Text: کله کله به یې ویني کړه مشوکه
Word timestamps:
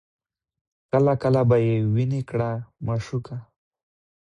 کله 0.91 1.13
کله 1.23 1.41
به 1.49 1.57
یې 1.67 1.75
ویني 1.93 2.21
کړه 2.29 2.49
مشوکه 2.85 3.37